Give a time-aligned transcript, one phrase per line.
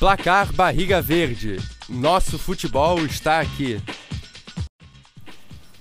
[0.00, 1.58] Placar Barriga Verde.
[1.86, 3.78] Nosso futebol está aqui.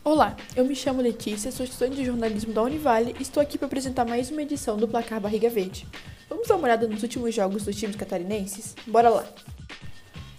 [0.04, 3.68] Olá, eu me chamo Letícia, sou estudante de jornalismo da Univale e estou aqui para
[3.68, 5.88] apresentar mais uma edição do Placar Barriga Verde.
[6.28, 8.76] Vamos dar uma olhada nos últimos jogos dos times catarinenses?
[8.86, 9.26] Bora lá!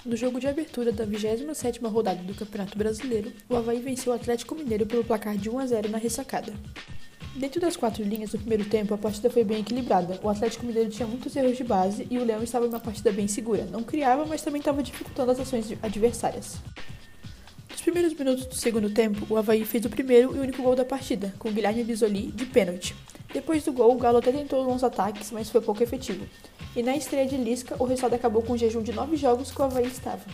[0.05, 4.55] No jogo de abertura da 27ª rodada do Campeonato Brasileiro, o Havaí venceu o Atlético
[4.55, 6.53] Mineiro pelo placar de 1 a 0 na ressacada.
[7.35, 10.19] Dentro das quatro linhas do primeiro tempo, a partida foi bem equilibrada.
[10.23, 13.12] O Atlético Mineiro tinha muitos erros de base e o Leão estava em uma partida
[13.12, 13.65] bem segura.
[13.67, 16.57] Não criava, mas também estava dificultando as ações adversárias.
[17.71, 20.85] Nos primeiros minutos do segundo tempo, o Havaí fez o primeiro e único gol da
[20.85, 22.97] partida, com Guilherme Bisoli de pênalti.
[23.33, 26.27] Depois do gol, o Galo até tentou alguns ataques, mas foi pouco efetivo.
[26.74, 29.60] E na estreia de Lisca, o resultado acabou com um jejum de nove jogos que
[29.60, 30.24] o Havaí estava.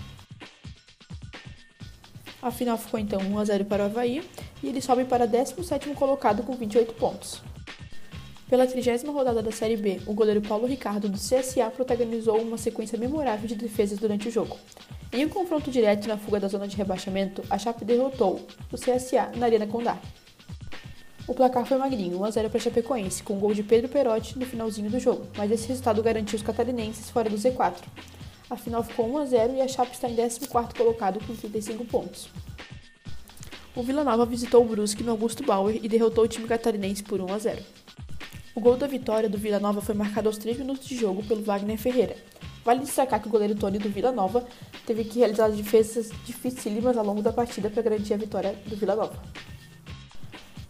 [2.40, 4.22] A final ficou então 1 a 0 para o Havaí
[4.62, 7.42] e ele sobe para 17º colocado com 28 pontos.
[8.48, 12.96] Pela trigésima rodada da Série B, o goleiro Paulo Ricardo do CSA protagonizou uma sequência
[12.96, 14.56] memorável de defesas durante o jogo.
[15.12, 19.32] Em um confronto direto na fuga da zona de rebaixamento, a Chape derrotou o CSA
[19.36, 19.98] na Arena Condá.
[21.26, 24.38] O placar foi magrinho, 1 a 0 para a Chapecoense, com gol de Pedro Perotti
[24.38, 27.82] no finalzinho do jogo, mas esse resultado garantiu os catarinenses fora do Z4.
[28.48, 31.84] A final ficou 1 a 0 e a Chape está em 14º colocado com 35
[31.86, 32.28] pontos.
[33.76, 37.20] O Vila Nova visitou o Brusque no Augusto Bauer e derrotou o time catarinense por
[37.20, 37.62] 1 a 0.
[38.54, 41.42] O gol da vitória do Vila Nova foi marcado aos 3 minutos de jogo pelo
[41.42, 42.16] Wagner Ferreira.
[42.64, 44.46] Vale destacar que o goleiro Tony do Vila Nova
[44.86, 48.96] teve que realizar defesas dificílimas ao longo da partida para garantir a vitória do Vila
[48.96, 49.22] Nova.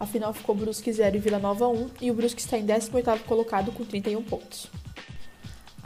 [0.00, 3.20] A final ficou Brusque 0 e Vila Nova 1 e o Brusque está em 18º
[3.20, 4.68] colocado com 31 pontos.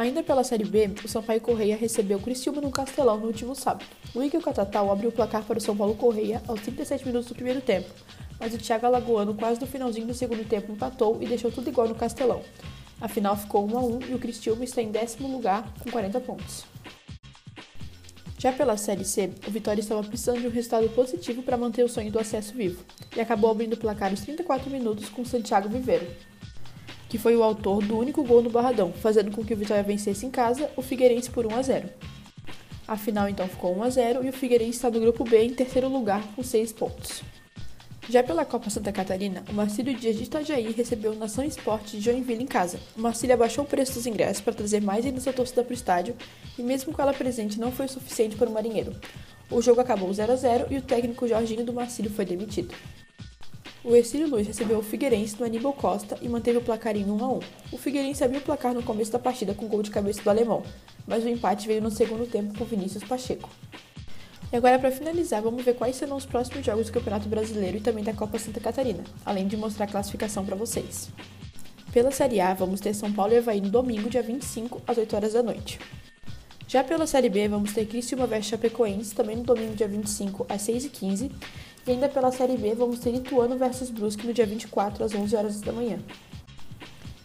[0.01, 3.85] Ainda pela Série B, o Sampaio Correia recebeu o Criciúma no Castelão no último sábado.
[4.15, 7.35] O Igor Catatal abriu o placar para o São Paulo Correia aos 37 minutos do
[7.35, 7.91] primeiro tempo,
[8.39, 11.87] mas o Thiago Alagoano quase no finalzinho do segundo tempo empatou e deixou tudo igual
[11.87, 12.41] no Castelão.
[12.99, 16.19] A final ficou 1 a 1 e o Criciúma está em décimo lugar com 40
[16.21, 16.65] pontos.
[18.39, 21.91] Já pela Série C, o Vitória estava precisando de um resultado positivo para manter o
[21.91, 22.83] sonho do acesso vivo,
[23.15, 26.30] e acabou abrindo o placar aos 34 minutos com Santiago Viveiro
[27.11, 30.25] que foi o autor do único gol no Barradão, fazendo com que o Vitória vencesse
[30.25, 31.89] em casa o Figueirense por 1 a 0.
[32.87, 35.53] A final então ficou 1 a 0 e o Figueirense está no grupo B em
[35.53, 37.23] terceiro lugar com 6 pontos.
[38.09, 42.03] Já pela Copa Santa Catarina, o Marcílio Dias de Itajaí recebeu o Nação Esporte de
[42.03, 42.81] Joinville em casa.
[42.97, 45.75] O Marcílio abaixou o preço dos ingressos para trazer mais ainda sua torcida para o
[45.75, 46.17] estádio
[46.59, 48.95] e mesmo com ela presente não foi o suficiente para o Marinheiro.
[49.51, 52.73] O jogo acabou 0 a 0 e o técnico Jorginho do Marcílio foi demitido.
[53.83, 57.25] O Ercílio Luiz recebeu o Figueirense no Aníbal Costa e manteve o placar em 1
[57.25, 57.41] a 1.
[57.73, 60.63] O Figueirense abriu o placar no começo da partida com gol de cabeça do alemão,
[61.07, 63.49] mas o empate veio no segundo tempo com Vinícius Pacheco.
[64.53, 67.81] E agora, para finalizar, vamos ver quais serão os próximos jogos do Campeonato Brasileiro e
[67.81, 71.09] também da Copa Santa Catarina, além de mostrar a classificação para vocês.
[71.91, 75.17] Pela Série A, vamos ter São Paulo e Havaí no domingo, dia 25, às 8
[75.17, 75.79] horas da noite.
[76.69, 80.63] Já pela Série B, vamos ter Criciúma vs Chapecoense, também no domingo, dia 25, às
[80.63, 81.31] 6h15,
[81.87, 85.37] e ainda pela Série B, vamos ter Ituano versus Brusque no dia 24, às 11
[85.37, 85.99] horas da manhã.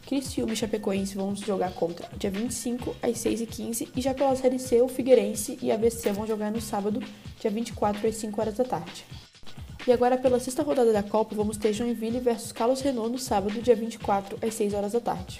[0.06, 3.90] Criciúma e Chapecoense vão jogar contra dia 25, às 6h15.
[3.96, 7.02] E já pela Série C, o Figueirense e a ABC vão jogar no sábado,
[7.40, 9.06] dia 24, às 5 horas da tarde.
[9.88, 13.62] E agora, pela sexta rodada da Copa, vamos ter Joinville versus Carlos Renault no sábado,
[13.62, 15.40] dia 24, às 6 horas da tarde.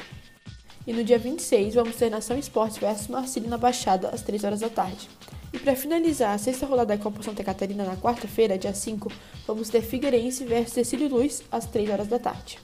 [0.86, 4.60] E no dia 26, vamos ter Nação Esportes versus Marcílio na Baixada, às 3 horas
[4.60, 5.10] da tarde.
[5.56, 9.10] E para finalizar a sexta rodada da Copa Santa Catarina na quarta-feira, dia 5,
[9.48, 12.60] vamos ter Figueirense versus Cecílio Luz às 3 horas da tarde.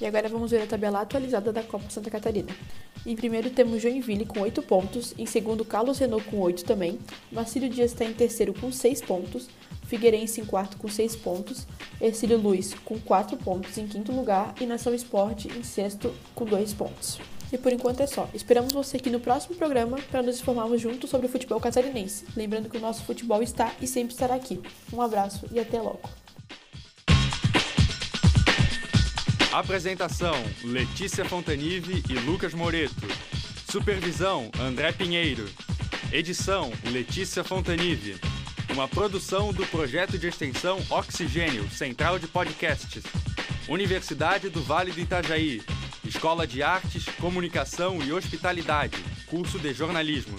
[0.00, 2.48] E agora vamos ver a tabela atualizada da Copa Santa Catarina.
[3.06, 6.98] Em primeiro temos Joinville com 8 pontos, em segundo Carlos Renault com 8 também,
[7.30, 9.48] Marcílio Dias está em terceiro com 6 pontos,
[9.86, 11.64] Figueirense em quarto com 6 pontos,
[12.00, 16.74] Ercílio Luiz com 4 pontos em quinto lugar e Nação Esporte em sexto com 2
[16.74, 17.20] pontos.
[17.52, 18.28] E por enquanto é só.
[18.32, 22.24] Esperamos você aqui no próximo programa para nos informarmos juntos sobre o futebol catarinense.
[22.34, 24.58] Lembrando que o nosso futebol está e sempre estará aqui.
[24.90, 26.00] Um abraço e até logo.
[29.52, 33.06] Apresentação: Letícia Fontanive e Lucas Moreto.
[33.70, 35.46] Supervisão: André Pinheiro.
[36.10, 38.16] Edição: Letícia Fontanive.
[38.72, 43.02] Uma produção do projeto de extensão Oxigênio, Central de Podcasts.
[43.68, 45.60] Universidade do Vale do Itajaí.
[46.14, 50.36] Escola de Artes, Comunicação e Hospitalidade, curso de jornalismo.